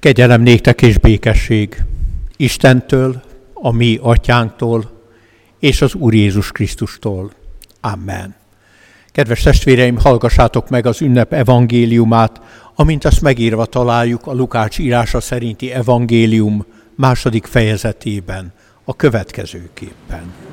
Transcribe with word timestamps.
Kegyelem 0.00 0.42
néktek 0.42 0.82
és 0.82 0.98
békesség 0.98 1.82
Istentől, 2.36 3.22
a 3.52 3.72
mi 3.72 3.98
atyánktól 4.02 4.90
és 5.58 5.82
az 5.82 5.94
Úr 5.94 6.14
Jézus 6.14 6.52
Krisztustól. 6.52 7.30
Amen. 7.80 8.34
Kedves 9.12 9.42
testvéreim, 9.42 9.98
hallgassátok 9.98 10.68
meg 10.68 10.86
az 10.86 11.00
ünnep 11.00 11.32
evangéliumát, 11.32 12.40
amint 12.74 13.04
azt 13.04 13.20
megírva 13.20 13.66
találjuk 13.66 14.26
a 14.26 14.32
Lukács 14.32 14.78
írása 14.78 15.20
szerinti 15.20 15.72
evangélium 15.72 16.64
második 16.94 17.46
fejezetében, 17.46 18.52
a 18.84 18.96
következőképpen. 18.96 20.47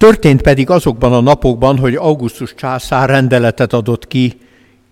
Történt 0.00 0.42
pedig 0.42 0.70
azokban 0.70 1.12
a 1.12 1.20
napokban, 1.20 1.78
hogy 1.78 1.94
Augustus 1.94 2.54
császár 2.54 3.08
rendeletet 3.08 3.72
adott 3.72 4.06
ki, 4.06 4.38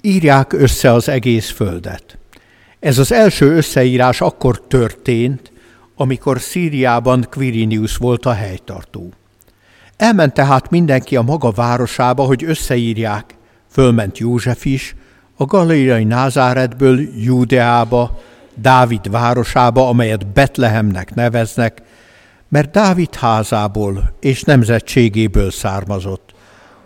írják 0.00 0.52
össze 0.52 0.92
az 0.92 1.08
egész 1.08 1.50
földet. 1.50 2.18
Ez 2.80 2.98
az 2.98 3.12
első 3.12 3.56
összeírás 3.56 4.20
akkor 4.20 4.66
történt, 4.66 5.52
amikor 5.96 6.40
Szíriában 6.40 7.26
Quirinius 7.30 7.96
volt 7.96 8.26
a 8.26 8.32
helytartó. 8.32 9.12
Elment 9.96 10.34
tehát 10.34 10.70
mindenki 10.70 11.16
a 11.16 11.22
maga 11.22 11.50
városába, 11.50 12.22
hogy 12.22 12.44
összeírják. 12.44 13.34
Fölment 13.70 14.18
József 14.18 14.64
is, 14.64 14.94
a 15.36 15.44
galileai 15.44 16.04
Názáretből 16.04 17.00
Júdeába, 17.16 18.20
Dávid 18.54 19.10
városába, 19.10 19.88
amelyet 19.88 20.26
Betlehemnek 20.26 21.14
neveznek, 21.14 21.82
mert 22.48 22.70
Dávid 22.70 23.14
házából 23.14 24.14
és 24.20 24.42
nemzetségéből 24.42 25.50
származott, 25.50 26.34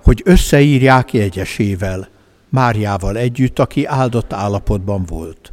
hogy 0.03 0.23
összeírják 0.25 1.13
jegyesével, 1.13 2.09
Máriával 2.49 3.17
együtt, 3.17 3.59
aki 3.59 3.87
áldott 3.87 4.33
állapotban 4.33 5.05
volt. 5.05 5.53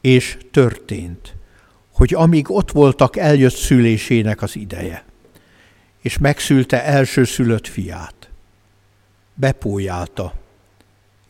És 0.00 0.38
történt, 0.50 1.34
hogy 1.92 2.14
amíg 2.14 2.50
ott 2.50 2.70
voltak, 2.70 3.16
eljött 3.16 3.54
szülésének 3.54 4.42
az 4.42 4.56
ideje, 4.56 5.04
és 6.00 6.18
megszülte 6.18 6.84
elsőszülött 6.84 7.66
fiát. 7.66 8.30
Bepójálta, 9.34 10.32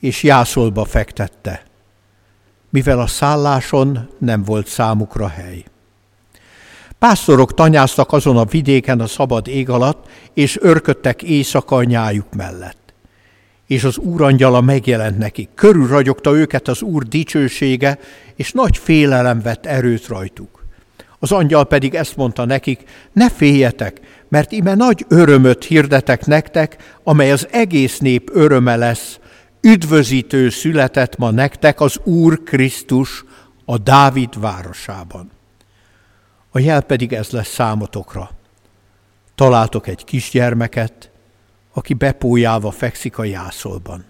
és 0.01 0.23
jászolba 0.23 0.85
fektette, 0.85 1.63
mivel 2.71 3.01
a 3.01 3.07
szálláson 3.07 4.11
nem 4.19 4.43
volt 4.43 4.67
számukra 4.67 5.29
hely. 5.29 5.65
Pásztorok 6.99 7.55
tanyáztak 7.55 8.13
azon 8.13 8.37
a 8.37 8.45
vidéken 8.45 9.01
a 9.01 9.07
szabad 9.07 9.49
ég 9.49 9.69
alatt, 9.69 10.07
és 10.35 10.59
örködtek 10.61 11.23
éjszaka 11.23 11.77
a 11.77 11.85
nyájuk 11.85 12.35
mellett. 12.35 12.95
És 13.67 13.85
az 13.85 13.97
úrangyala 13.97 14.61
megjelent 14.61 15.19
nekik. 15.19 15.49
Körül 15.55 15.87
ragyogta 15.87 16.37
őket 16.37 16.69
az 16.69 16.83
úr 16.83 17.03
dicsősége, 17.03 17.99
és 18.35 18.53
nagy 18.53 18.77
félelem 18.77 19.41
vett 19.41 19.67
erőt 19.67 20.07
rajtuk. 20.07 20.65
Az 21.19 21.33
angyal 21.33 21.67
pedig 21.67 21.95
ezt 21.95 22.17
mondta 22.17 22.45
nekik, 22.45 22.83
ne 23.13 23.31
féljetek, 23.31 24.01
mert 24.29 24.53
ime 24.53 24.75
nagy 24.75 25.05
örömöt 25.09 25.65
hirdetek 25.65 26.27
nektek, 26.27 26.97
amely 27.03 27.33
az 27.33 27.49
egész 27.51 27.99
nép 27.99 28.31
öröme 28.33 28.77
lesz. 28.77 29.19
Üdvözítő 29.61 30.49
született 30.49 31.17
ma 31.17 31.31
nektek 31.31 31.81
az 31.81 32.01
Úr 32.05 32.43
Krisztus 32.43 33.25
a 33.65 33.79
Dávid 33.79 34.41
városában. 34.41 35.36
A 36.57 36.59
jel 36.59 36.81
pedig 36.81 37.13
ez 37.13 37.31
lesz 37.31 37.49
számotokra. 37.49 38.31
Találtok 39.35 39.87
egy 39.87 40.05
kisgyermeket, 40.05 41.11
aki 41.73 41.95
bepójálva 41.95 42.71
fekszik 42.71 43.19
a 43.19 43.25
jászolban. 43.25 44.05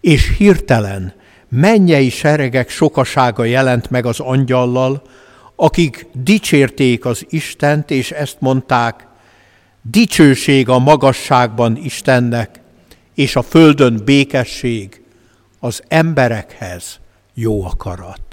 És 0.00 0.36
hirtelen 0.36 1.14
mennyei 1.48 2.10
seregek 2.10 2.68
sokasága 2.68 3.44
jelent 3.44 3.90
meg 3.90 4.06
az 4.06 4.20
angyallal, 4.20 5.02
akik 5.56 6.06
dicsérték 6.12 7.04
az 7.04 7.26
Istent, 7.28 7.90
és 7.90 8.10
ezt 8.10 8.36
mondták, 8.40 9.06
dicsőség 9.82 10.68
a 10.68 10.78
magasságban 10.78 11.76
Istennek, 11.76 12.60
és 13.14 13.36
a 13.36 13.42
földön 13.42 14.02
békesség 14.04 15.02
az 15.60 15.82
emberekhez 15.88 17.00
jó 17.34 17.64
akarat. 17.64 18.31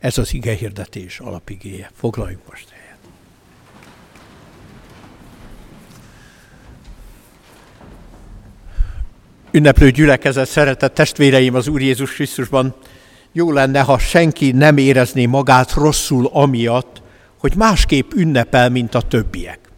Ez 0.00 0.18
az 0.18 0.34
ige 0.34 0.54
hirdetés 0.54 1.18
alapigéje. 1.18 1.90
Foglaljunk 1.94 2.42
most 2.50 2.68
helyet. 2.70 2.98
Ünneplő 9.50 9.90
gyülekezet, 9.90 10.48
szeretett 10.48 10.94
testvéreim 10.94 11.54
az 11.54 11.68
Úr 11.68 11.80
Jézus 11.80 12.14
Krisztusban, 12.14 12.74
jó 13.32 13.52
lenne, 13.52 13.80
ha 13.80 13.98
senki 13.98 14.52
nem 14.52 14.76
érezné 14.76 15.26
magát 15.26 15.72
rosszul 15.72 16.26
amiatt, 16.32 17.02
hogy 17.38 17.54
másképp 17.56 18.10
ünnepel, 18.12 18.70
mint 18.70 18.94
a 18.94 19.00
többiek. 19.00 19.69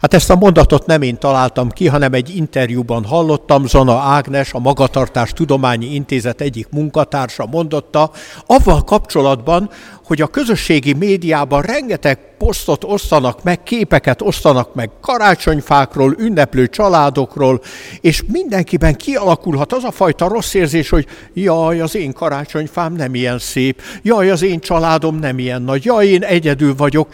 Hát 0.00 0.14
ezt 0.14 0.30
a 0.30 0.36
mondatot 0.36 0.86
nem 0.86 1.02
én 1.02 1.18
találtam 1.18 1.70
ki, 1.70 1.86
hanem 1.86 2.12
egy 2.12 2.36
interjúban 2.36 3.04
hallottam, 3.04 3.66
Zana 3.66 3.98
Ágnes, 3.98 4.52
a 4.52 4.58
Magatartás 4.58 5.32
Tudományi 5.32 5.94
Intézet 5.94 6.40
egyik 6.40 6.68
munkatársa 6.70 7.46
mondotta, 7.46 8.10
avval 8.46 8.84
kapcsolatban, 8.84 9.70
hogy 10.04 10.20
a 10.20 10.26
közösségi 10.26 10.92
médiában 10.92 11.62
rengeteg 11.62 12.18
posztot 12.38 12.84
osztanak 12.84 13.42
meg, 13.42 13.62
képeket 13.62 14.22
osztanak 14.22 14.74
meg 14.74 14.90
karácsonyfákról, 15.00 16.14
ünneplő 16.18 16.68
családokról, 16.68 17.60
és 18.00 18.22
mindenkiben 18.26 18.96
kialakulhat 18.96 19.72
az 19.72 19.84
a 19.84 19.90
fajta 19.90 20.28
rossz 20.28 20.54
érzés, 20.54 20.88
hogy 20.88 21.06
jaj, 21.34 21.80
az 21.80 21.94
én 21.94 22.12
karácsonyfám 22.12 22.92
nem 22.92 23.14
ilyen 23.14 23.38
szép, 23.38 23.82
jaj, 24.02 24.30
az 24.30 24.42
én 24.42 24.60
családom 24.60 25.18
nem 25.18 25.38
ilyen 25.38 25.62
nagy, 25.62 25.84
jaj, 25.84 26.06
én 26.06 26.22
egyedül 26.22 26.74
vagyok, 26.76 27.08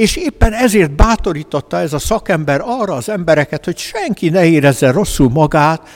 és 0.00 0.16
éppen 0.16 0.52
ezért 0.52 0.90
bátorította 0.90 1.78
ez 1.78 1.92
a 1.92 1.98
szakember 1.98 2.60
arra 2.64 2.94
az 2.94 3.08
embereket, 3.08 3.64
hogy 3.64 3.78
senki 3.78 4.28
ne 4.28 4.46
érezze 4.46 4.90
rosszul 4.90 5.28
magát, 5.28 5.88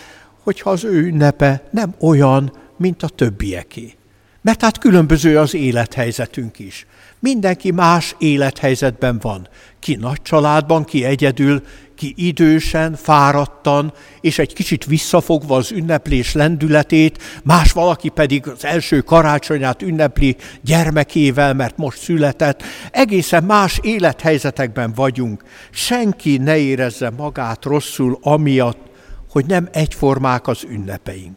hogyha 0.43 0.71
az 0.71 0.85
ő 0.85 1.07
ünnepe 1.07 1.63
nem 1.71 1.95
olyan, 2.01 2.53
mint 2.77 3.03
a 3.03 3.09
többieké. 3.09 3.95
Mert 4.41 4.63
hát 4.63 4.79
különböző 4.79 5.39
az 5.39 5.55
élethelyzetünk 5.55 6.59
is. 6.59 6.87
Mindenki 7.19 7.71
más 7.71 8.15
élethelyzetben 8.19 9.19
van. 9.23 9.49
Ki 9.79 9.95
nagy 9.95 10.23
családban, 10.23 10.85
ki 10.85 11.05
egyedül, 11.05 11.63
ki 11.95 12.15
idősen, 12.17 12.95
fáradtan, 12.95 13.93
és 14.21 14.39
egy 14.39 14.53
kicsit 14.53 14.85
visszafogva 14.85 15.57
az 15.57 15.73
ünneplés 15.73 16.33
lendületét, 16.33 17.23
más 17.45 17.73
valaki 17.73 18.09
pedig 18.09 18.49
az 18.49 18.65
első 18.65 19.01
karácsonyát 19.01 19.83
ünnepli 19.83 20.37
gyermekével, 20.61 21.55
mert 21.55 21.77
most 21.77 21.99
született. 21.99 22.63
Egészen 22.91 23.45
más 23.45 23.79
élethelyzetekben 23.83 24.93
vagyunk. 24.93 25.45
Senki 25.71 26.37
ne 26.37 26.57
érezze 26.57 27.11
magát 27.11 27.65
rosszul 27.65 28.19
amiatt, 28.23 28.91
hogy 29.31 29.47
nem 29.47 29.69
egyformák 29.73 30.47
az 30.47 30.65
ünnepeink. 30.69 31.37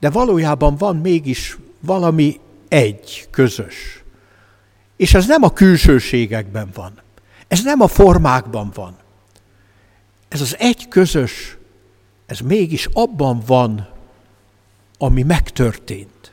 De 0.00 0.10
valójában 0.10 0.76
van 0.76 0.96
mégis 0.96 1.56
valami 1.80 2.40
egy, 2.68 3.28
közös. 3.30 4.04
És 4.96 5.14
ez 5.14 5.26
nem 5.26 5.42
a 5.42 5.52
külsőségekben 5.52 6.68
van. 6.74 7.04
Ez 7.48 7.62
nem 7.62 7.80
a 7.80 7.86
formákban 7.86 8.70
van. 8.74 8.96
Ez 10.28 10.40
az 10.40 10.56
egy 10.58 10.88
közös, 10.88 11.56
ez 12.26 12.38
mégis 12.38 12.88
abban 12.92 13.42
van, 13.46 13.88
ami 14.98 15.22
megtörtént. 15.22 16.32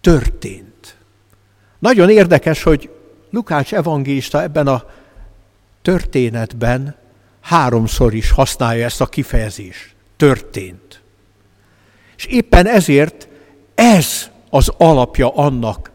Történt. 0.00 0.96
Nagyon 1.78 2.10
érdekes, 2.10 2.62
hogy 2.62 2.90
Lukács 3.30 3.74
evangélista 3.74 4.42
ebben 4.42 4.66
a 4.66 4.84
történetben 5.82 6.96
háromszor 7.40 8.14
is 8.14 8.30
használja 8.30 8.84
ezt 8.84 9.00
a 9.00 9.06
kifejezést. 9.06 9.94
Történt. 10.16 11.02
És 12.16 12.24
éppen 12.24 12.66
ezért 12.66 13.28
ez 13.74 14.30
az 14.50 14.72
alapja 14.76 15.34
annak, 15.34 15.90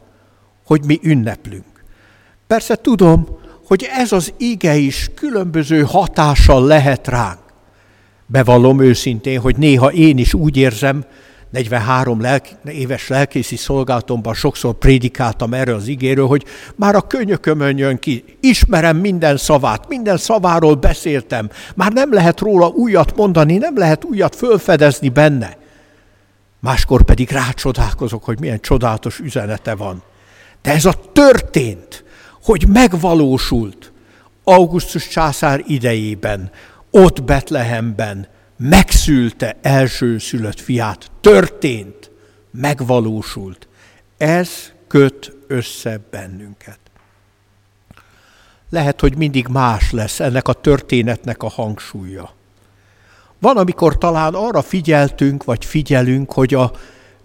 hogy 0.66 0.86
mi 0.86 1.00
ünneplünk. 1.02 1.84
Persze 2.48 2.76
tudom, 2.76 3.40
hogy 3.66 3.88
ez 3.98 4.12
az 4.12 4.34
ige 4.38 4.76
is 4.76 5.10
különböző 5.16 5.82
hatással 5.82 6.66
lehet 6.66 7.08
ránk. 7.08 7.40
Bevallom 8.26 8.82
őszintén, 8.82 9.40
hogy 9.40 9.56
néha 9.58 9.92
én 9.92 10.18
is 10.18 10.34
úgy 10.34 10.58
érzem, 10.58 11.06
43 11.50 12.22
lelki, 12.22 12.50
éves 12.66 13.08
lelkészi 13.08 13.56
szolgálatomban 13.56 14.34
sokszor 14.34 14.74
prédikáltam 14.74 15.54
erről 15.54 15.76
az 15.76 15.88
igéről, 15.88 16.28
hogy 16.28 16.46
már 16.76 16.96
a 16.96 17.02
könyökömön 17.02 17.78
jön 17.78 18.00
ki, 18.00 18.24
ismerem 18.40 18.98
minden 18.98 19.38
szavát, 19.38 19.88
minden 19.88 20.18
szaváról 20.18 20.76
beszéltem, 20.76 21.50
már 21.76 21.92
nem 21.92 22.14
lehet 22.14 22.40
róla 22.40 22.68
újat 22.68 23.16
mondani, 23.16 23.58
nem 23.58 23.78
lehet 23.78 24.04
újat 24.04 24.36
fölfedezni 24.36 25.10
benne. 25.10 25.58
Máskor 26.60 27.02
pedig 27.02 27.30
rácsodálkozok, 27.30 28.24
hogy 28.24 28.40
milyen 28.40 28.60
csodálatos 28.62 29.20
üzenete 29.20 29.76
van. 29.76 30.04
De 30.62 30.72
ez 30.72 30.86
a 30.86 30.94
történt, 31.14 32.05
hogy 32.46 32.68
megvalósult 32.68 33.92
Augustus 34.44 35.08
császár 35.08 35.64
idejében, 35.68 36.52
ott 36.92 37.24
Betlehemben, 37.24 38.28
megszülte 38.58 39.58
elsőszülött 39.62 40.60
fiát. 40.60 41.12
Történt, 41.22 42.12
megvalósult. 42.52 43.68
Ez 44.18 44.50
köt 44.88 45.38
össze 45.48 46.00
bennünket. 46.12 46.80
Lehet, 48.70 49.00
hogy 49.00 49.18
mindig 49.18 49.48
más 49.48 49.92
lesz 49.92 50.20
ennek 50.20 50.48
a 50.48 50.54
történetnek 50.54 51.44
a 51.44 51.50
hangsúlya. 51.50 52.34
Van, 53.40 53.58
amikor 53.58 53.98
talán 53.98 54.34
arra 54.34 54.62
figyeltünk, 54.62 55.44
vagy 55.44 55.66
figyelünk, 55.66 56.34
hogy 56.34 56.54
a 56.54 56.72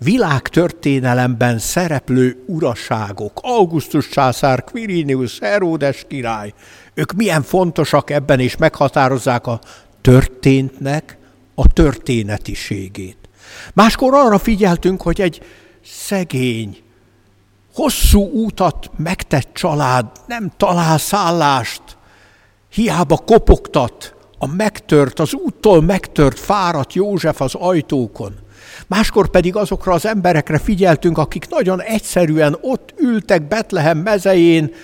világ 0.02 0.48
történelemben 0.48 1.58
szereplő 1.58 2.44
uraságok, 2.46 3.40
Augustus 3.42 4.08
császár, 4.08 4.64
Quirinius, 4.64 5.38
Heródes 5.38 6.04
király, 6.08 6.52
ők 6.94 7.12
milyen 7.12 7.42
fontosak 7.42 8.10
ebben, 8.10 8.40
és 8.40 8.56
meghatározzák 8.56 9.46
a 9.46 9.60
történtnek 10.00 11.18
a 11.54 11.72
történetiségét. 11.72 13.16
Máskor 13.72 14.14
arra 14.14 14.38
figyeltünk, 14.38 15.02
hogy 15.02 15.20
egy 15.20 15.40
szegény, 15.84 16.78
hosszú 17.74 18.30
útat 18.30 18.90
megtett 18.96 19.48
család 19.52 20.06
nem 20.26 20.52
talál 20.56 20.98
szállást, 20.98 21.82
hiába 22.68 23.16
kopogtat 23.16 24.14
a 24.38 24.46
megtört, 24.46 25.18
az 25.18 25.34
úttól 25.34 25.82
megtört, 25.82 26.38
fáradt 26.38 26.92
József 26.92 27.40
az 27.40 27.54
ajtókon. 27.54 28.34
Máskor 28.90 29.28
pedig 29.28 29.56
azokra 29.56 29.92
az 29.92 30.06
emberekre 30.06 30.58
figyeltünk, 30.58 31.18
akik 31.18 31.48
nagyon 31.48 31.82
egyszerűen 31.82 32.58
ott 32.60 32.94
ültek 32.96 33.48
Betlehem 33.48 33.98
mezején, 33.98 34.74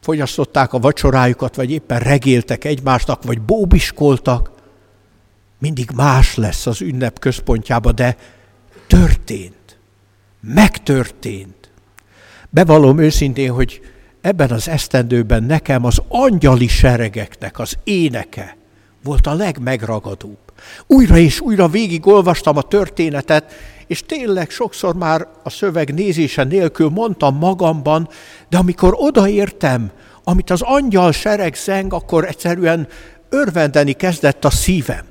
fogyasztották 0.00 0.72
a 0.72 0.78
vacsorájukat, 0.78 1.56
vagy 1.56 1.70
éppen 1.70 1.98
regéltek 1.98 2.64
egymásnak, 2.64 3.22
vagy 3.22 3.40
bóbiskoltak. 3.40 4.50
Mindig 5.58 5.90
más 5.94 6.34
lesz 6.34 6.66
az 6.66 6.80
ünnep 6.80 7.18
központjába, 7.18 7.92
de 7.92 8.16
történt. 8.86 9.78
Megtörtént. 10.40 11.70
Bevallom 12.50 12.98
őszintén, 12.98 13.52
hogy 13.52 13.80
ebben 14.20 14.50
az 14.50 14.68
esztendőben 14.68 15.42
nekem 15.42 15.84
az 15.84 16.02
angyali 16.08 16.68
seregeknek 16.68 17.58
az 17.58 17.76
éneke 17.84 18.56
volt 19.02 19.26
a 19.26 19.34
legmegragadóbb. 19.34 20.43
Újra 20.86 21.16
és 21.16 21.40
újra 21.40 21.68
végigolvastam 21.68 22.56
a 22.56 22.62
történetet, 22.62 23.52
és 23.86 24.02
tényleg 24.02 24.50
sokszor 24.50 24.94
már 24.94 25.28
a 25.42 25.50
szöveg 25.50 25.94
nézése 25.94 26.44
nélkül 26.44 26.88
mondtam 26.88 27.36
magamban, 27.36 28.08
de 28.48 28.58
amikor 28.58 28.94
odaértem, 28.96 29.90
amit 30.24 30.50
az 30.50 30.62
angyal 30.62 31.12
sereg 31.12 31.54
zeng, 31.54 31.92
akkor 31.92 32.24
egyszerűen 32.24 32.88
örvendeni 33.28 33.92
kezdett 33.92 34.44
a 34.44 34.50
szívem. 34.50 35.04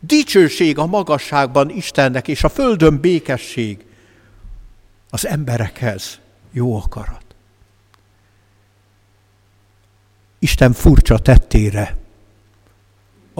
Dicsőség 0.00 0.78
a 0.78 0.86
magasságban 0.86 1.70
Istennek, 1.70 2.28
és 2.28 2.44
a 2.44 2.48
földön 2.48 3.00
békesség 3.00 3.84
az 5.10 5.26
emberekhez 5.26 6.18
jó 6.52 6.76
akarat. 6.76 7.24
Isten 10.38 10.72
furcsa 10.72 11.18
tettére, 11.18 11.96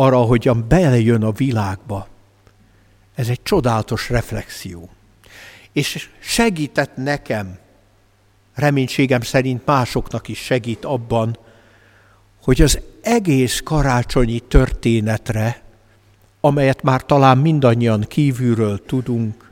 arra, 0.00 0.16
hogyan 0.16 0.64
belejön 0.68 1.22
a 1.22 1.32
világba, 1.32 2.06
ez 3.14 3.28
egy 3.28 3.42
csodálatos 3.42 4.10
reflexió. 4.10 4.88
És 5.72 6.08
segített 6.18 6.96
nekem, 6.96 7.58
reménységem 8.54 9.20
szerint 9.20 9.66
másoknak 9.66 10.28
is 10.28 10.38
segít 10.38 10.84
abban, 10.84 11.38
hogy 12.42 12.62
az 12.62 12.80
egész 13.02 13.60
karácsonyi 13.64 14.38
történetre, 14.38 15.62
amelyet 16.40 16.82
már 16.82 17.04
talán 17.04 17.38
mindannyian 17.38 18.00
kívülről 18.00 18.84
tudunk, 18.84 19.50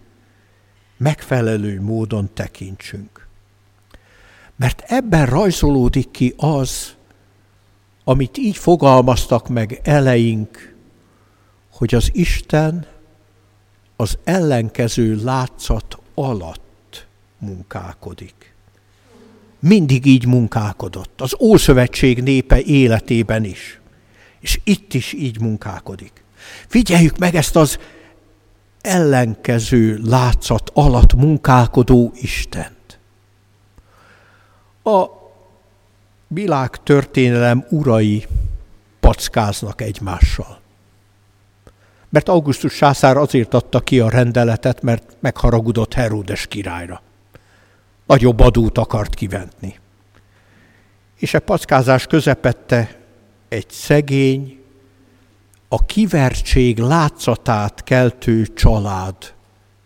megfelelő 0.96 1.80
módon 1.80 2.30
tekintsünk. 2.34 3.26
Mert 4.56 4.84
ebben 4.86 5.26
rajzolódik 5.26 6.10
ki 6.10 6.34
az, 6.36 6.96
amit 8.08 8.38
így 8.38 8.56
fogalmaztak 8.56 9.48
meg 9.48 9.80
eleink, 9.82 10.74
hogy 11.72 11.94
az 11.94 12.10
Isten 12.12 12.86
az 13.96 14.18
ellenkező 14.24 15.20
látszat 15.24 15.98
alatt 16.14 17.06
munkálkodik. 17.38 18.54
Mindig 19.58 20.06
így 20.06 20.26
munkálkodott, 20.26 21.20
az 21.20 21.36
Ószövetség 21.40 22.22
népe 22.22 22.60
életében 22.60 23.44
is, 23.44 23.80
és 24.40 24.60
itt 24.64 24.94
is 24.94 25.12
így 25.12 25.40
munkálkodik. 25.40 26.24
Figyeljük 26.66 27.18
meg 27.18 27.34
ezt 27.34 27.56
az 27.56 27.78
ellenkező 28.80 30.00
látszat 30.04 30.70
alatt 30.74 31.14
munkálkodó 31.14 32.12
Istent. 32.14 32.98
A 34.82 35.17
világ 36.28 36.82
történelem 36.82 37.66
urai 37.70 38.26
packáznak 39.00 39.80
egymással. 39.80 40.60
Mert 42.08 42.28
Augustus 42.28 42.72
sászár 42.72 43.16
azért 43.16 43.54
adta 43.54 43.80
ki 43.80 44.00
a 44.00 44.10
rendeletet, 44.10 44.82
mert 44.82 45.16
megharagudott 45.20 45.94
Heródes 45.94 46.46
királyra. 46.46 47.02
Nagyobb 48.06 48.40
adót 48.40 48.78
akart 48.78 49.14
kiventni. 49.14 49.78
És 51.16 51.34
a 51.34 51.40
packázás 51.40 52.06
közepette 52.06 52.96
egy 53.48 53.70
szegény, 53.70 54.58
a 55.68 55.86
kivertség 55.86 56.78
látszatát 56.78 57.84
keltő 57.84 58.46
család 58.46 59.34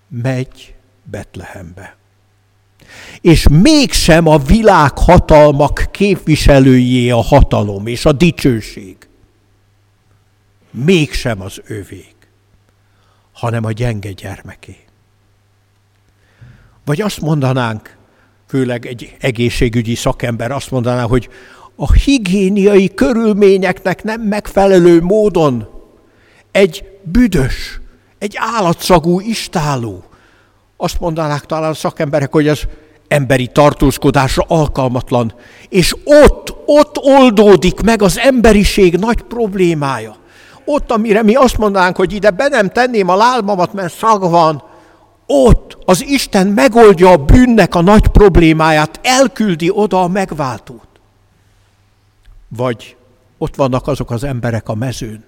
megy 0.09 0.75
Betlehembe. 1.05 1.97
És 3.21 3.47
mégsem 3.49 4.27
a 4.27 4.39
világ 4.39 4.99
hatalmak 4.99 5.89
képviselőjé 5.91 7.11
a 7.11 7.23
hatalom 7.23 7.87
és 7.87 8.05
a 8.05 8.13
dicsőség. 8.13 8.97
Mégsem 10.71 11.41
az 11.41 11.61
övék, 11.67 12.17
hanem 13.33 13.65
a 13.65 13.73
gyenge 13.73 14.13
gyermeké. 14.13 14.77
Vagy 16.85 17.01
azt 17.01 17.21
mondanánk, 17.21 17.97
főleg 18.49 18.87
egy 18.87 19.17
egészségügyi 19.21 19.95
szakember 19.95 20.51
azt 20.51 20.71
mondaná, 20.71 21.03
hogy 21.03 21.29
a 21.77 21.93
higiéniai 21.93 22.95
körülményeknek 22.95 24.03
nem 24.03 24.21
megfelelő 24.21 25.01
módon 25.01 25.69
egy 26.51 26.85
büdös, 27.03 27.81
egy 28.19 28.35
állatszagú 28.37 29.21
istáló. 29.21 30.05
Azt 30.83 31.01
mondanák 31.01 31.47
talán 31.47 31.71
a 31.71 31.75
szakemberek, 31.75 32.33
hogy 32.33 32.49
az 32.49 32.63
emberi 33.09 33.47
tartózkodásra 33.47 34.45
alkalmatlan. 34.49 35.35
És 35.69 35.97
ott, 36.05 36.55
ott 36.67 36.99
oldódik 36.99 37.81
meg 37.81 38.03
az 38.03 38.19
emberiség 38.19 38.97
nagy 38.97 39.23
problémája. 39.23 40.17
Ott, 40.65 40.91
amire 40.91 41.23
mi 41.23 41.35
azt 41.35 41.59
mondanánk, 41.59 41.97
hogy 41.97 42.13
ide 42.13 42.31
be 42.31 42.49
nem 42.49 42.69
tenném 42.69 43.09
a 43.09 43.17
lálmamat, 43.17 43.73
mert 43.73 43.95
szag 43.95 44.31
van, 44.31 44.63
ott 45.27 45.79
az 45.85 46.05
Isten 46.05 46.47
megoldja 46.47 47.11
a 47.11 47.17
bűnnek 47.17 47.75
a 47.75 47.83
nagy 47.83 48.07
problémáját, 48.07 49.01
elküldi 49.03 49.71
oda 49.71 50.03
a 50.03 50.09
megváltót. 50.09 50.89
Vagy 52.57 52.97
ott 53.39 53.57
vannak 53.57 53.87
azok 53.87 54.11
az 54.11 54.25
emberek 54.25 54.69
a 54.69 54.75
mezőn, 54.75 55.25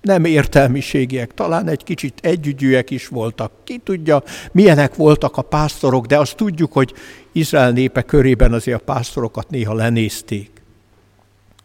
nem 0.00 0.24
értelmiségiek, 0.24 1.34
talán 1.34 1.68
egy 1.68 1.84
kicsit 1.84 2.18
együgyűek 2.22 2.90
is 2.90 3.08
voltak. 3.08 3.52
Ki 3.64 3.78
tudja, 3.84 4.22
milyenek 4.52 4.94
voltak 4.94 5.36
a 5.36 5.42
pásztorok, 5.42 6.06
de 6.06 6.18
azt 6.18 6.36
tudjuk, 6.36 6.72
hogy 6.72 6.94
Izrael 7.32 7.70
népe 7.70 8.02
körében 8.02 8.52
azért 8.52 8.80
a 8.80 8.84
pásztorokat 8.84 9.50
néha 9.50 9.74
lenézték. 9.74 10.50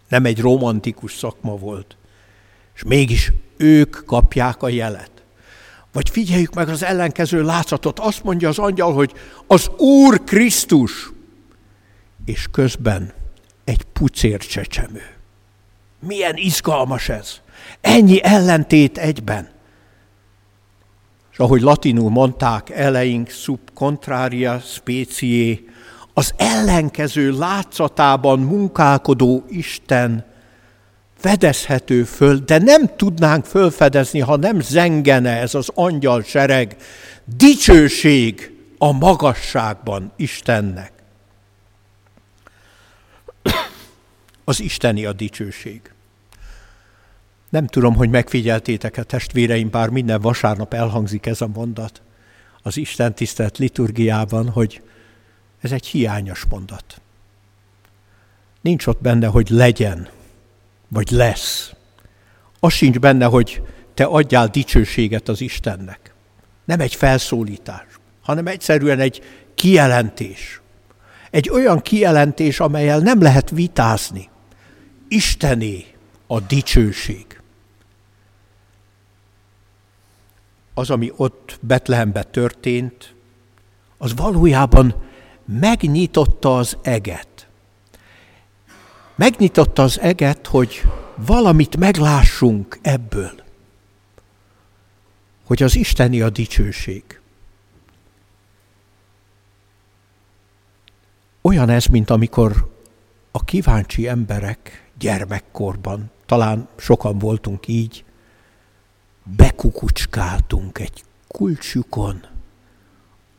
Nem 0.10 0.26
egy 0.26 0.40
romantikus 0.40 1.14
szakma 1.14 1.56
volt. 1.56 1.98
És 2.76 2.84
mégis 2.84 3.32
ők 3.58 4.06
kapják 4.06 4.64
a 4.64 4.70
jelet. 4.70 5.12
Vagy 5.92 6.10
figyeljük 6.10 6.54
meg 6.54 6.70
az 6.70 6.84
ellenkező 6.84 7.44
látszatot. 7.44 8.00
Azt 8.00 8.24
mondja 8.24 8.50
az 8.50 8.60
angyal, 8.60 8.94
hogy 8.94 9.14
az 9.48 9.70
Úr 9.78 10.24
Krisztus, 10.24 11.12
és 12.26 12.48
közben 12.52 13.14
egy 13.64 13.84
pucér 13.84 14.38
csecsemő. 14.38 15.04
Milyen 16.00 16.36
izgalmas 16.36 17.10
ez. 17.10 17.42
Ennyi 17.82 18.24
ellentét 18.24 18.98
egyben. 18.98 19.50
És 21.32 21.40
ahogy 21.40 21.62
latinul 21.62 22.10
mondták 22.10 22.70
eleink, 22.70 23.30
sub 23.30 23.60
contraria 23.74 24.60
specié, 24.60 25.66
az 26.14 26.34
ellenkező 26.38 27.38
látszatában 27.38 28.40
munkálkodó 28.40 29.46
Isten 29.48 30.26
fedezhető 31.18 32.04
föl, 32.04 32.38
de 32.38 32.58
nem 32.58 32.96
tudnánk 32.96 33.46
fölfedezni, 33.46 34.20
ha 34.20 34.36
nem 34.36 34.60
zengene 34.60 35.40
ez 35.40 35.56
az 35.56 35.70
angyal 35.74 36.24
sereg. 36.24 36.76
Dicsőség 37.38 38.52
a 38.78 38.92
magasságban 38.92 40.12
Istennek. 40.16 40.92
Az 44.44 44.60
isteni 44.60 45.06
a 45.06 45.14
dicsőség. 45.14 45.93
Nem 47.54 47.68
tudom, 47.68 47.96
hogy 47.96 48.10
megfigyeltétek-e 48.10 49.04
testvéreim, 49.04 49.70
bár 49.70 49.90
minden 49.90 50.22
vasárnap 50.22 50.74
elhangzik 50.74 51.26
ez 51.26 51.42
a 51.42 51.48
mondat 51.48 52.02
az 52.62 52.78
Isten 52.78 53.16
tisztelt 53.16 53.58
liturgiában, 53.58 54.50
hogy 54.50 54.82
ez 55.62 55.72
egy 55.72 55.86
hiányos 55.86 56.46
mondat. 56.50 57.02
Nincs 58.62 58.88
ott 58.88 59.02
benne, 59.02 59.28
hogy 59.28 59.50
legyen, 59.50 60.08
vagy 60.88 61.10
lesz. 61.10 61.74
Az 62.60 62.74
sincs 62.74 63.00
benne, 63.00 63.26
hogy 63.26 63.62
te 63.94 64.04
adjál 64.04 64.48
dicsőséget 64.48 65.30
az 65.30 65.42
Istennek. 65.42 66.14
Nem 66.66 66.80
egy 66.80 66.96
felszólítás, 66.96 67.86
hanem 68.22 68.48
egyszerűen 68.48 69.00
egy 69.00 69.22
kijelentés. 69.56 70.62
Egy 71.32 71.50
olyan 71.50 71.82
kijelentés, 71.82 72.60
amelyel 72.60 73.00
nem 73.00 73.22
lehet 73.22 73.50
vitázni. 73.50 74.30
Istené 75.08 75.86
a 76.28 76.40
dicsőség. 76.40 77.42
Az, 80.74 80.90
ami 80.90 81.12
ott 81.16 81.58
Betlehemben 81.62 82.26
történt, 82.32 83.16
az 83.98 84.16
valójában 84.16 84.96
megnyitotta 85.46 86.58
az 86.58 86.78
eget. 86.82 87.48
Megnyitotta 89.16 89.84
az 89.84 90.00
eget, 90.00 90.48
hogy 90.48 90.82
valamit 91.16 91.78
meglássunk 91.78 92.80
ebből. 92.82 93.32
Hogy 95.46 95.64
az 95.64 95.76
Isteni 95.76 96.22
a 96.22 96.30
dicsőség. 96.30 97.04
Olyan 101.42 101.70
ez, 101.70 101.86
mint 101.86 102.10
amikor 102.10 102.72
a 103.32 103.44
kíváncsi 103.44 104.08
emberek 104.08 104.90
gyermekkorban, 105.00 106.12
talán 106.26 106.68
sokan 106.76 107.18
voltunk 107.18 107.68
így, 107.68 108.06
bekukucskáltunk 109.24 110.80
egy 110.80 111.04
kulcsukon 111.28 112.26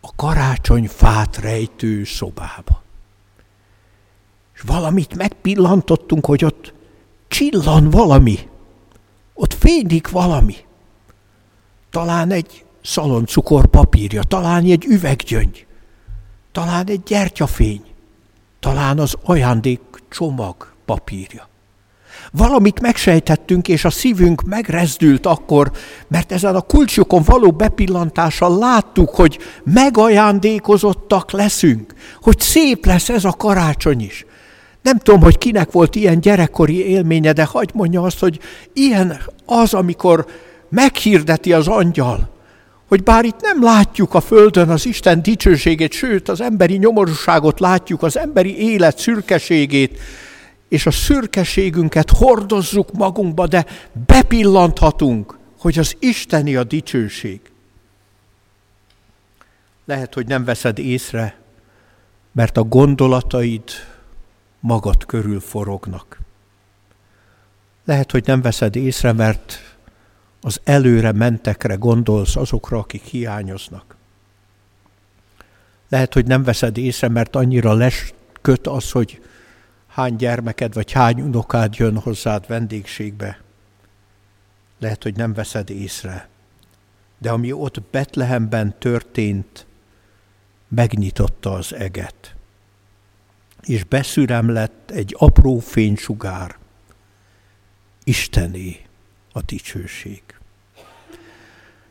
a 0.01 0.11
karácsonyfát 0.17 1.37
rejtő 1.37 2.05
szobába. 2.05 2.83
És 4.55 4.61
valamit 4.61 5.17
megpillantottunk, 5.17 6.27
hogy 6.27 6.45
ott 6.45 6.73
csillan 7.29 7.91
valami, 7.91 8.39
ott 9.35 9.55
fénylik 9.55 10.11
valami. 10.11 10.57
Talán 11.91 12.31
egy 12.31 12.65
szaloncukor 12.83 13.67
papírja, 13.67 14.23
talán 14.23 14.65
egy 14.65 14.85
üveggyöngy, 14.85 15.67
talán 16.53 16.87
egy 16.87 17.03
gyertyafény, 17.03 17.85
talán 18.61 18.99
az 18.99 19.17
ajándék 19.23 19.81
csomag 20.09 20.73
papírja. 20.85 21.49
Valamit 22.33 22.81
megsejtettünk, 22.81 23.69
és 23.69 23.85
a 23.85 23.91
szívünk 23.91 24.43
megrezdült 24.43 25.27
akkor, 25.27 25.71
mert 26.09 26.33
ezen 26.33 26.55
a 26.55 26.61
kulcsokon 26.61 27.23
való 27.23 27.51
bepillantással 27.51 28.59
láttuk, 28.59 29.09
hogy 29.09 29.39
megajándékozottak 29.65 31.31
leszünk, 31.31 31.95
hogy 32.23 32.41
szép 32.41 32.87
lesz 32.87 33.09
ez 33.09 33.25
a 33.25 33.33
karácsony 33.33 34.01
is. 34.01 34.27
Nem 34.83 34.99
tudom, 34.99 35.21
hogy 35.21 35.39
kinek 35.39 35.73
volt 35.73 35.95
ilyen 35.95 36.21
gyerekkori 36.21 36.89
élménye, 36.89 37.33
de 37.33 37.45
hagyd 37.45 37.71
mondja 37.75 38.03
azt, 38.03 38.19
hogy 38.19 38.39
ilyen 38.73 39.21
az, 39.47 39.75
amikor 39.75 40.27
meghirdeti 40.69 41.53
az 41.53 41.69
angyal, 41.69 42.33
hogy 42.89 43.03
bár 43.03 43.25
itt 43.25 43.41
nem 43.41 43.63
látjuk 43.63 44.15
a 44.15 44.21
földön 44.21 44.69
az 44.69 44.87
Isten 44.87 45.23
dicsőségét, 45.23 45.93
sőt 45.93 46.29
az 46.29 46.41
emberi 46.41 46.77
nyomorúságot 46.77 47.61
látjuk, 47.61 48.03
az 48.03 48.19
emberi 48.19 48.59
élet 48.59 48.99
szürkeségét, 48.99 49.99
és 50.75 50.87
a 50.87 50.91
szürkeségünket 50.91 52.11
hordozzuk 52.11 52.93
magunkba, 52.93 53.47
de 53.47 53.67
bepillanthatunk, 54.07 55.39
hogy 55.59 55.79
az 55.79 55.97
Isteni 55.99 56.57
a 56.57 56.65
dicsőség. 56.65 57.41
Lehet, 59.85 60.15
hogy 60.15 60.27
nem 60.27 60.45
veszed 60.45 60.79
észre, 60.79 61.39
mert 62.33 62.57
a 62.57 62.63
gondolataid 62.63 63.63
magad 64.61 65.07
körül 65.07 65.41
forognak. 65.41 66.19
Lehet, 67.85 68.11
hogy 68.11 68.27
nem 68.27 68.43
veszed 68.43 68.77
észre, 68.77 69.13
mert 69.13 69.77
az 70.41 70.61
előre 70.65 71.13
mentekre 71.13 71.75
gondolsz 71.75 72.37
azokra, 72.37 72.79
akik 72.79 73.03
hiányoznak. 73.03 73.97
Lehet, 75.89 76.15
hogy 76.15 76.27
nem 76.27 76.43
veszed 76.43 76.77
észre, 76.77 77.09
mert 77.09 77.37
annyira 77.37 77.73
lesköt 77.73 78.67
az, 78.67 78.91
hogy 78.91 79.21
hány 79.95 80.17
gyermeked 80.17 80.75
vagy 80.75 80.93
hány 80.93 81.21
unokád 81.21 81.75
jön 81.75 81.99
hozzád 81.99 82.47
vendégségbe. 82.47 83.41
Lehet, 84.79 85.03
hogy 85.03 85.17
nem 85.17 85.33
veszed 85.33 85.71
észre, 85.71 86.29
de 87.19 87.31
ami 87.31 87.53
ott 87.53 87.83
Betlehemben 87.83 88.79
történt, 88.79 89.67
megnyitotta 90.69 91.53
az 91.53 91.75
eget 91.75 92.35
és 93.67 93.85
beszürem 93.85 94.49
lett 94.49 94.91
egy 94.91 95.15
apró 95.19 95.59
fénysugár. 95.59 96.57
Istené 98.05 98.87
a 99.33 99.41
dicsőség. 99.43 100.23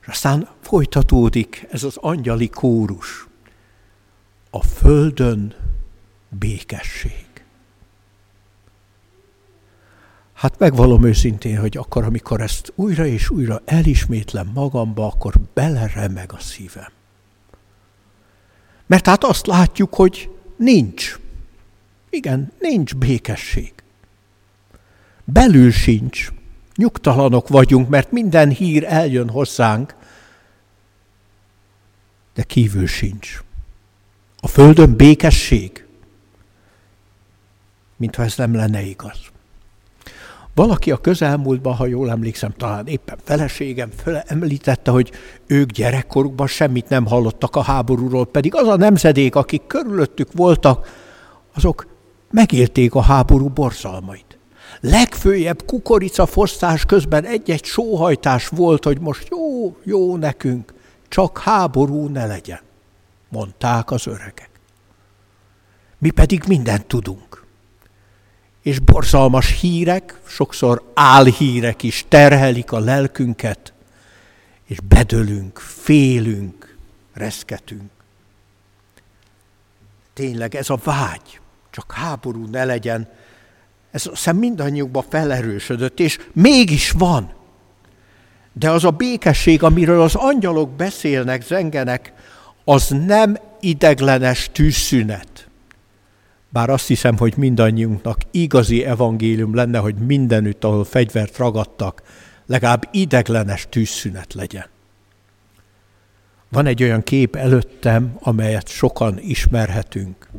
És 0.02 0.08
aztán 0.08 0.50
folytatódik 0.62 1.68
ez 1.72 1.84
az 1.84 1.98
angyali 1.98 2.50
kórus. 2.50 3.28
A 4.50 4.64
földön 4.64 5.56
békesség. 6.30 7.33
Hát 10.44 10.60
megvalom 10.60 11.04
őszintén, 11.04 11.60
hogy 11.60 11.78
akkor, 11.78 12.04
amikor 12.04 12.42
ezt 12.42 12.72
újra 12.76 13.06
és 13.06 13.30
újra 13.30 13.62
elismétlem 13.66 14.52
magamba, 14.54 15.06
akkor 15.06 15.34
beleremeg 15.54 16.32
a 16.32 16.40
szívem. 16.40 16.92
Mert 18.86 19.06
hát 19.06 19.24
azt 19.24 19.46
látjuk, 19.46 19.94
hogy 19.94 20.30
nincs. 20.58 21.20
Igen, 22.10 22.52
nincs 22.60 22.96
békesség. 22.96 23.74
Belül 25.24 25.72
sincs. 25.72 26.32
Nyugtalanok 26.76 27.48
vagyunk, 27.48 27.90
mert 27.90 28.12
minden 28.12 28.50
hír 28.50 28.84
eljön 28.84 29.30
hozzánk, 29.30 29.96
de 32.34 32.44
kívül 32.44 32.88
sincs. 32.88 33.44
A 34.38 34.48
földön 34.48 34.96
békesség, 34.96 35.86
mintha 37.98 38.24
ez 38.24 38.38
nem 38.38 38.56
lenne 38.56 38.82
igaz. 38.82 39.32
Valaki 40.56 40.92
a 40.92 40.98
közelmúltban, 40.98 41.76
ha 41.76 41.86
jól 41.86 42.10
emlékszem, 42.10 42.54
talán 42.58 42.88
éppen 42.88 43.18
feleségem 43.24 43.90
említette, 44.26 44.92
hogy 44.92 45.12
ők 45.48 45.72
gyerekkorukban 45.72 46.48
semmit 46.48 46.90
nem 46.90 47.06
hallottak 47.06 47.56
a 47.56 47.62
háborúról, 47.62 48.26
pedig 48.26 48.56
az 48.56 48.68
a 48.68 48.76
nemzedék, 48.76 49.36
akik 49.36 49.68
körülöttük 49.68 50.30
voltak, 50.34 50.88
azok 51.54 51.88
megélték 52.32 52.96
a 52.96 53.02
háború 53.02 53.48
borzalmait. 53.48 54.38
Legfőjebb 54.80 55.66
kukoricafosztás 55.66 56.86
közben 56.86 57.26
egy-egy 57.26 57.64
sóhajtás 57.66 58.48
volt, 58.48 58.84
hogy 58.84 59.00
most 59.00 59.28
jó, 59.30 59.76
jó 59.84 60.18
nekünk, 60.18 60.74
csak 61.08 61.38
háború 61.38 62.08
ne 62.08 62.26
legyen, 62.26 62.60
mondták 63.30 63.92
az 63.92 64.08
öregek. 64.08 64.50
Mi 65.98 66.10
pedig 66.10 66.44
mindent 66.48 66.86
tudunk. 66.86 67.33
És 68.64 68.80
borzalmas 68.80 69.60
hírek, 69.60 70.20
sokszor 70.28 70.92
álhírek 70.94 71.84
is 71.84 72.06
terhelik 72.08 72.72
a 72.72 72.80
lelkünket, 72.80 73.74
és 74.66 74.78
bedölünk, 74.80 75.58
félünk, 75.60 76.78
reszketünk. 77.14 77.92
Tényleg 80.14 80.56
ez 80.56 80.70
a 80.70 80.80
vágy, 80.84 81.40
csak 81.70 81.92
háború 81.92 82.46
ne 82.46 82.66
legyen. 82.66 83.10
Ez 83.92 84.10
szem 84.14 84.38
mindannyiukban 84.38 85.04
felerősödött, 85.10 86.00
és 86.00 86.20
mégis 86.34 86.92
van. 86.92 87.34
De 88.54 88.70
az 88.70 88.84
a 88.84 88.92
békesség, 88.92 89.64
amiről 89.64 90.02
az 90.02 90.16
angyalok 90.16 90.70
beszélnek, 90.70 91.44
zengenek, 91.44 92.14
az 92.64 92.88
nem 93.06 93.38
ideglenes 93.60 94.50
tűzszünet. 94.52 95.43
Bár 96.54 96.70
azt 96.70 96.88
hiszem, 96.88 97.18
hogy 97.18 97.34
mindannyiunknak 97.38 98.18
igazi 98.32 98.84
evangélium 98.84 99.56
lenne, 99.56 99.78
hogy 99.78 99.96
mindenütt, 99.96 100.64
ahol 100.64 100.84
fegyvert 100.84 101.38
ragadtak, 101.38 102.02
legalább 102.46 102.90
ideglenes 102.92 103.68
tűzszünet 103.70 104.34
legyen. 104.34 104.66
Van 106.50 106.66
egy 106.66 106.84
olyan 106.84 107.04
kép 107.04 107.36
előttem, 107.36 108.16
amelyet 108.20 108.68
sokan 108.68 109.20
ismerhetünk. 109.20 110.30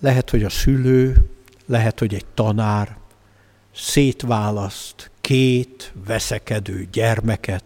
Lehet, 0.00 0.30
hogy 0.30 0.44
a 0.44 0.50
szülő, 0.50 1.30
lehet, 1.66 1.98
hogy 1.98 2.14
egy 2.14 2.26
tanár 2.34 2.96
szétválaszt 3.74 5.10
két 5.20 5.92
veszekedő 6.06 6.88
gyermeket. 6.92 7.64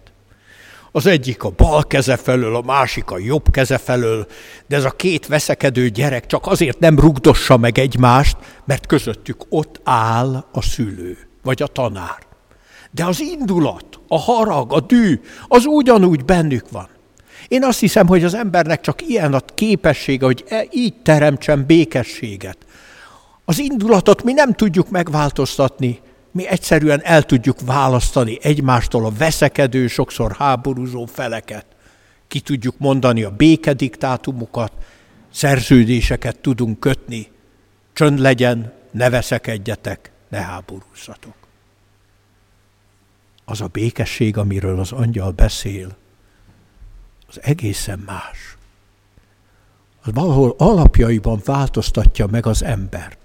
Az 0.96 1.06
egyik 1.06 1.42
a 1.42 1.50
bal 1.50 1.86
keze 1.86 2.16
felől, 2.16 2.56
a 2.56 2.62
másik 2.62 3.10
a 3.10 3.18
jobb 3.18 3.50
keze 3.50 3.78
felől, 3.78 4.26
de 4.66 4.76
ez 4.76 4.84
a 4.84 4.90
két 4.90 5.26
veszekedő 5.26 5.88
gyerek 5.88 6.26
csak 6.26 6.46
azért 6.46 6.78
nem 6.78 6.98
rugdossa 6.98 7.56
meg 7.56 7.78
egymást, 7.78 8.36
mert 8.64 8.86
közöttük 8.86 9.44
ott 9.48 9.80
áll 9.84 10.44
a 10.52 10.62
szülő, 10.62 11.18
vagy 11.42 11.62
a 11.62 11.66
tanár. 11.66 12.18
De 12.90 13.04
az 13.04 13.20
indulat, 13.20 14.00
a 14.08 14.18
harag, 14.18 14.72
a 14.72 14.80
dű, 14.80 15.20
az 15.48 15.64
ugyanúgy 15.66 16.24
bennük 16.24 16.70
van. 16.70 16.88
Én 17.48 17.64
azt 17.64 17.80
hiszem, 17.80 18.06
hogy 18.06 18.24
az 18.24 18.34
embernek 18.34 18.80
csak 18.80 19.08
ilyen 19.08 19.34
a 19.34 19.40
képessége, 19.40 20.24
hogy 20.24 20.44
e, 20.48 20.66
így 20.70 20.94
teremtsen 21.02 21.66
békességet. 21.66 22.58
Az 23.44 23.58
indulatot 23.58 24.22
mi 24.22 24.32
nem 24.32 24.52
tudjuk 24.52 24.90
megváltoztatni, 24.90 26.00
mi 26.34 26.46
egyszerűen 26.46 27.00
el 27.02 27.22
tudjuk 27.22 27.60
választani 27.60 28.38
egymástól 28.42 29.06
a 29.06 29.12
veszekedő, 29.18 29.86
sokszor 29.86 30.32
háborúzó 30.32 31.06
feleket. 31.06 31.66
Ki 32.28 32.40
tudjuk 32.40 32.78
mondani 32.78 33.22
a 33.22 33.30
békediktátumokat, 33.30 34.72
szerződéseket 35.30 36.38
tudunk 36.38 36.80
kötni. 36.80 37.30
Csönd 37.92 38.18
legyen, 38.18 38.72
ne 38.90 39.10
veszekedjetek, 39.10 40.10
ne 40.28 40.38
háborúzzatok. 40.38 41.34
Az 43.44 43.60
a 43.60 43.66
békesség, 43.66 44.36
amiről 44.36 44.80
az 44.80 44.92
angyal 44.92 45.30
beszél, 45.30 45.96
az 47.28 47.40
egészen 47.42 47.98
más. 47.98 48.56
Az 50.02 50.12
valahol 50.12 50.54
alapjaiban 50.58 51.40
változtatja 51.44 52.26
meg 52.26 52.46
az 52.46 52.62
embert. 52.62 53.23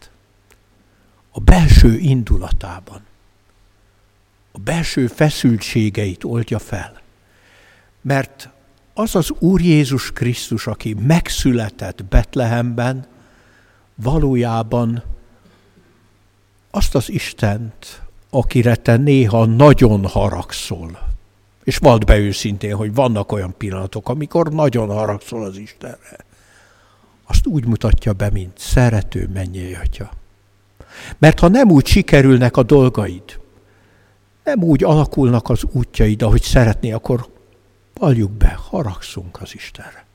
A 1.31 1.39
belső 1.39 1.97
indulatában. 1.97 3.01
A 4.51 4.59
belső 4.59 5.07
feszültségeit 5.07 6.23
oldja 6.23 6.59
fel. 6.59 7.01
Mert 8.01 8.49
az 8.93 9.15
az 9.15 9.31
Úr 9.39 9.61
Jézus 9.61 10.11
Krisztus, 10.11 10.67
aki 10.67 10.93
megszületett 10.93 12.05
Betlehemben, 12.05 13.07
valójában 13.95 15.03
azt 16.71 16.95
az 16.95 17.09
Istent, 17.09 18.01
akire 18.29 18.75
te 18.75 18.97
néha 18.97 19.45
nagyon 19.45 20.05
haragszol, 20.05 21.07
és 21.63 21.77
vald 21.77 22.05
be 22.05 22.17
őszintén, 22.17 22.75
hogy 22.75 22.93
vannak 22.93 23.31
olyan 23.31 23.53
pillanatok, 23.57 24.09
amikor 24.09 24.53
nagyon 24.53 24.89
haragszol 24.89 25.43
az 25.43 25.57
Istenre. 25.57 26.25
Azt 27.23 27.45
úgy 27.45 27.65
mutatja 27.65 28.13
be, 28.13 28.29
mint 28.29 28.57
szerető 28.57 29.29
mennyei 29.33 29.73
atya. 29.73 30.11
Mert 31.17 31.39
ha 31.39 31.47
nem 31.47 31.71
úgy 31.71 31.85
sikerülnek 31.85 32.57
a 32.57 32.63
dolgaid, 32.63 33.39
nem 34.43 34.63
úgy 34.63 34.83
alakulnak 34.83 35.49
az 35.49 35.63
útjaid, 35.71 36.21
ahogy 36.21 36.41
szeretné, 36.41 36.91
akkor 36.91 37.27
valljuk 37.93 38.31
be, 38.31 38.57
haragszunk 38.69 39.41
az 39.41 39.53
Istenre. 39.53 40.05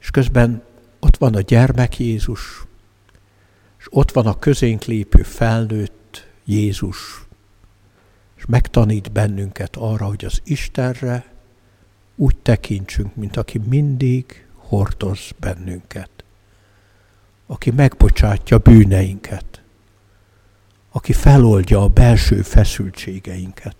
És 0.00 0.10
közben 0.10 0.62
ott 1.00 1.16
van 1.16 1.34
a 1.34 1.40
gyermek 1.40 1.98
Jézus, 1.98 2.40
és 3.78 3.86
ott 3.90 4.12
van 4.12 4.26
a 4.26 4.38
közénk 4.38 4.84
lépő 4.84 5.22
felnőtt 5.22 6.26
Jézus, 6.44 7.24
és 8.36 8.44
megtanít 8.46 9.12
bennünket 9.12 9.76
arra, 9.76 10.06
hogy 10.06 10.24
az 10.24 10.40
Istenre 10.44 11.24
úgy 12.16 12.36
tekintsünk, 12.36 13.14
mint 13.16 13.36
aki 13.36 13.58
mindig 13.58 14.46
hordoz 14.54 15.30
bennünket, 15.40 16.10
aki 17.52 17.70
megbocsátja 17.70 18.58
bűneinket, 18.58 19.62
aki 20.90 21.12
feloldja 21.12 21.82
a 21.82 21.88
belső 21.88 22.42
feszültségeinket. 22.42 23.76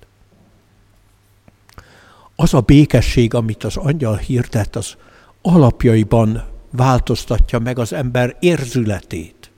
Az 2.37 2.55
a 2.55 2.61
békesség, 2.61 3.35
amit 3.35 3.64
az 3.64 3.76
angyal 3.76 4.17
hirdet, 4.17 4.76
az 4.76 4.97
alapjaiban 5.43 6.45
változtatja 6.71 7.59
meg 7.59 7.79
az 7.79 7.93
ember 7.93 8.37
érzületét. 8.41 9.50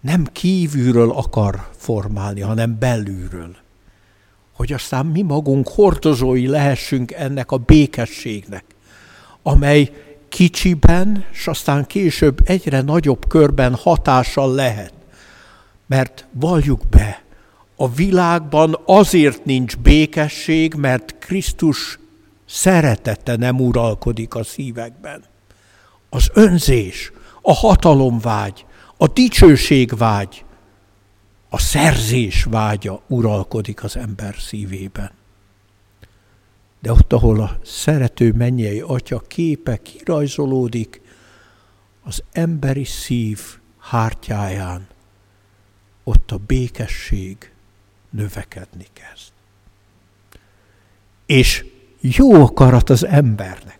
Nem 0.00 0.24
kívülről 0.24 1.10
akar 1.10 1.68
formálni, 1.76 2.40
hanem 2.40 2.78
belülről 2.78 3.62
hogy 4.54 4.72
aztán 4.72 5.06
mi 5.06 5.22
magunk 5.22 5.68
hordozói 5.68 6.46
lehessünk 6.46 7.12
ennek 7.12 7.50
a 7.50 7.56
békességnek, 7.56 8.64
amely 9.42 9.90
kicsiben, 10.34 11.24
és 11.32 11.46
aztán 11.46 11.86
később 11.86 12.38
egyre 12.44 12.80
nagyobb 12.80 13.28
körben 13.28 13.74
hatással 13.74 14.54
lehet. 14.54 14.92
Mert 15.86 16.26
valljuk 16.32 16.88
be, 16.90 17.22
a 17.76 17.90
világban 17.90 18.78
azért 18.86 19.44
nincs 19.44 19.76
békesség, 19.76 20.74
mert 20.74 21.18
Krisztus 21.18 21.98
szeretete 22.46 23.36
nem 23.36 23.60
uralkodik 23.60 24.34
a 24.34 24.44
szívekben. 24.44 25.24
Az 26.10 26.30
önzés, 26.32 27.12
a 27.42 27.52
hatalomvágy, 27.52 28.64
a 28.96 29.06
dicsőségvágy, 29.06 30.44
a 31.48 31.58
szerzés 31.58 32.44
vágya 32.44 33.02
uralkodik 33.06 33.84
az 33.84 33.96
ember 33.96 34.34
szívében. 34.38 35.10
De 36.84 36.92
ott, 36.92 37.12
ahol 37.12 37.40
a 37.40 37.58
szerető 37.62 38.32
mennyei 38.32 38.80
atya 38.80 39.18
képe 39.18 39.76
kirajzolódik, 39.76 41.00
az 42.02 42.22
emberi 42.32 42.84
szív 42.84 43.40
hártyáján, 43.78 44.86
ott 46.02 46.30
a 46.30 46.38
békesség 46.46 47.52
növekedni 48.10 48.86
kezd. 48.92 49.32
És 51.26 51.64
jó 52.00 52.32
akarat 52.42 52.90
az 52.90 53.06
embernek. 53.06 53.78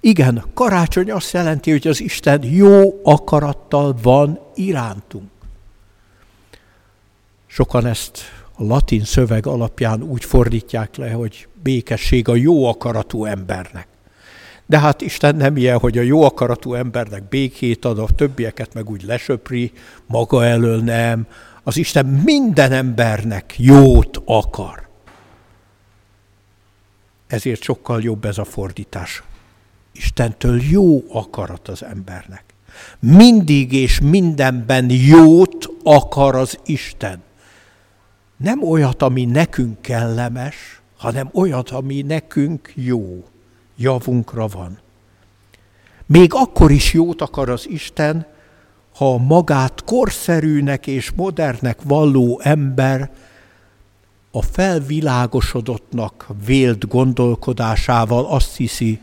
Igen, 0.00 0.44
karácsony 0.54 1.10
azt 1.10 1.32
jelenti, 1.32 1.70
hogy 1.70 1.86
az 1.86 2.00
Isten 2.00 2.44
jó 2.44 3.00
akarattal 3.04 3.96
van 4.02 4.40
irántunk. 4.54 5.30
Sokan 7.46 7.86
ezt 7.86 8.18
a 8.56 8.64
latin 8.64 9.04
szöveg 9.04 9.46
alapján 9.46 10.02
úgy 10.02 10.24
fordítják 10.24 10.96
le, 10.96 11.10
hogy 11.10 11.48
békesség 11.62 12.28
a 12.28 12.34
jó 12.34 12.66
akaratú 12.66 13.24
embernek. 13.24 13.86
De 14.66 14.78
hát 14.78 15.00
Isten 15.00 15.36
nem 15.36 15.56
ilyen, 15.56 15.78
hogy 15.78 15.98
a 15.98 16.02
jó 16.02 16.22
akaratú 16.22 16.74
embernek 16.74 17.28
békét 17.28 17.84
ad, 17.84 17.98
a 17.98 18.06
többieket 18.16 18.74
meg 18.74 18.90
úgy 18.90 19.02
lesöpri, 19.02 19.72
maga 20.06 20.44
elől 20.44 20.80
nem. 20.80 21.26
Az 21.62 21.76
Isten 21.76 22.06
minden 22.06 22.72
embernek 22.72 23.54
jót 23.58 24.22
akar. 24.24 24.88
Ezért 27.26 27.62
sokkal 27.62 28.02
jobb 28.02 28.24
ez 28.24 28.38
a 28.38 28.44
fordítás. 28.44 29.22
Istentől 29.92 30.60
jó 30.62 31.04
akarat 31.12 31.68
az 31.68 31.84
embernek. 31.84 32.44
Mindig 32.98 33.72
és 33.72 34.00
mindenben 34.00 34.90
jót 34.90 35.68
akar 35.82 36.34
az 36.34 36.58
Isten 36.64 37.22
nem 38.44 38.62
olyat, 38.62 39.02
ami 39.02 39.24
nekünk 39.24 39.80
kellemes, 39.80 40.80
hanem 40.96 41.28
olyat, 41.32 41.70
ami 41.70 42.02
nekünk 42.02 42.72
jó, 42.74 43.24
javunkra 43.76 44.46
van. 44.46 44.78
Még 46.06 46.30
akkor 46.34 46.70
is 46.70 46.92
jót 46.92 47.20
akar 47.20 47.48
az 47.48 47.68
Isten, 47.68 48.26
ha 48.96 49.18
magát 49.18 49.84
korszerűnek 49.84 50.86
és 50.86 51.10
modernnek 51.10 51.78
valló 51.82 52.40
ember 52.42 53.10
a 54.30 54.42
felvilágosodottnak 54.42 56.26
vélt 56.44 56.88
gondolkodásával 56.88 58.24
azt 58.26 58.56
hiszi, 58.56 59.00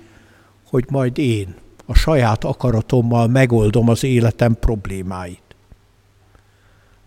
hogy 0.70 0.86
majd 0.90 1.18
én 1.18 1.56
a 1.86 1.94
saját 1.94 2.44
akaratommal 2.44 3.28
megoldom 3.28 3.90
az 3.90 4.04
életem 4.04 4.56
problémáit. 4.60 5.51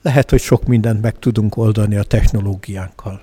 Lehet, 0.04 0.30
hogy 0.30 0.40
sok 0.40 0.64
mindent 0.64 1.02
meg 1.02 1.18
tudunk 1.18 1.56
oldani 1.56 1.96
a 1.96 2.02
technológiánkkal. 2.02 3.22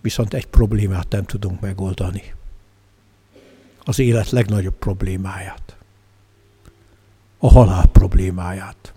Viszont 0.00 0.34
egy 0.34 0.46
problémát 0.46 1.08
nem 1.08 1.24
tudunk 1.24 1.60
megoldani. 1.60 2.34
Az 3.84 3.98
élet 3.98 4.30
legnagyobb 4.30 4.74
problémáját. 4.74 5.76
A 7.38 7.48
halál 7.48 7.86
problémáját. 7.86 8.92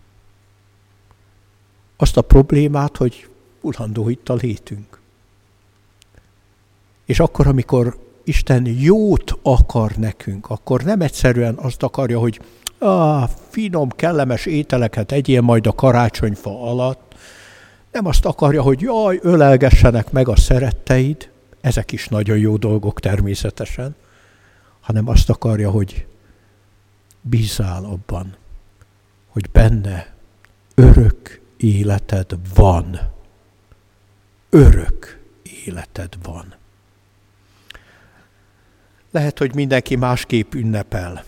Azt 1.97 2.17
a 2.17 2.21
problémát, 2.21 2.97
hogy 2.97 3.29
ullandó 3.61 4.09
itt 4.09 4.29
a 4.29 4.33
létünk. 4.33 4.99
És 7.05 7.19
akkor, 7.19 7.47
amikor 7.47 7.99
Isten 8.23 8.65
jót 8.65 9.39
akar 9.41 9.91
nekünk, 9.91 10.49
akkor 10.49 10.83
nem 10.83 11.01
egyszerűen 11.01 11.55
azt 11.55 11.83
akarja, 11.83 12.19
hogy 12.19 12.41
ah, 12.83 13.29
finom, 13.49 13.89
kellemes 13.89 14.45
ételeket 14.45 15.11
egyél 15.11 15.41
majd 15.41 15.67
a 15.67 15.73
karácsonyfa 15.73 16.69
alatt, 16.69 17.15
nem 17.91 18.05
azt 18.05 18.25
akarja, 18.25 18.61
hogy 18.61 18.81
jaj, 18.81 19.19
ölelgessenek 19.21 20.11
meg 20.11 20.27
a 20.27 20.35
szeretteid, 20.35 21.29
ezek 21.61 21.91
is 21.91 22.07
nagyon 22.07 22.37
jó 22.37 22.57
dolgok 22.57 22.99
természetesen, 22.99 23.95
hanem 24.79 25.07
azt 25.07 25.29
akarja, 25.29 25.69
hogy 25.69 26.05
bízál 27.21 27.83
abban, 27.83 28.35
hogy 29.27 29.49
benne 29.51 30.13
örök 30.75 31.41
életed 31.57 32.37
van. 32.55 32.99
Örök 34.49 35.19
életed 35.65 36.13
van. 36.23 36.55
Lehet, 39.11 39.37
hogy 39.37 39.55
mindenki 39.55 39.95
másképp 39.95 40.53
ünnepel 40.53 41.23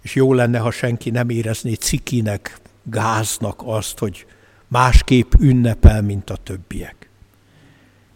és 0.00 0.14
jó 0.14 0.32
lenne, 0.34 0.58
ha 0.58 0.70
senki 0.70 1.10
nem 1.10 1.28
érezné 1.28 1.72
cikinek, 1.72 2.60
gáznak 2.82 3.60
azt, 3.64 3.98
hogy 3.98 4.26
másképp 4.68 5.32
ünnepel, 5.38 6.02
mint 6.02 6.30
a 6.30 6.36
többiek. 6.36 7.08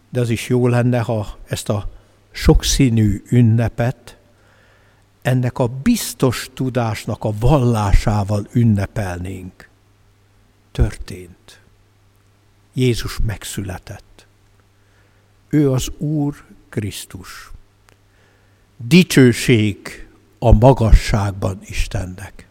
De 0.09 0.19
az 0.19 0.29
is 0.29 0.49
jó 0.49 0.67
lenne, 0.67 0.99
ha 0.99 1.37
ezt 1.45 1.69
a 1.69 1.89
sokszínű 2.31 3.23
ünnepet 3.29 4.17
ennek 5.21 5.59
a 5.59 5.67
biztos 5.67 6.49
tudásnak 6.53 7.23
a 7.23 7.33
vallásával 7.39 8.47
ünnepelnénk. 8.51 9.69
Történt. 10.71 11.59
Jézus 12.73 13.19
megszületett. 13.25 14.27
Ő 15.49 15.71
az 15.71 15.91
Úr 15.97 16.43
Krisztus. 16.69 17.51
Dicsőség 18.77 20.04
a 20.39 20.51
magasságban 20.51 21.59
Istennek. 21.61 22.47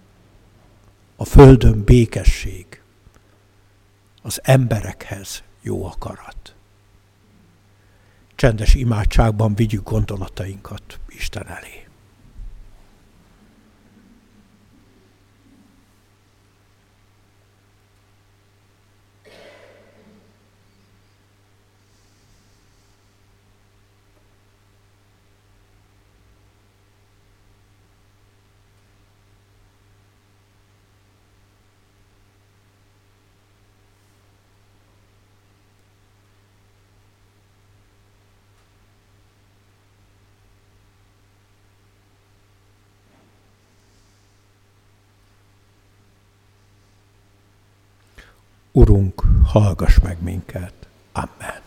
A 1.17 1.25
földön 1.25 1.85
békesség. 1.85 2.83
Az 4.23 4.41
emberekhez 4.43 5.43
jó 5.63 5.87
akarat. 5.87 6.55
Csendes 8.35 8.75
imádságban 8.75 9.55
vigyük 9.55 9.91
gondolatainkat 9.91 11.01
Isten 11.09 11.47
elé. 11.49 11.84
Urunk, 48.77 49.23
hallgass 49.53 50.01
meg 50.01 50.17
minket. 50.23 50.75
Amen. 51.13 51.64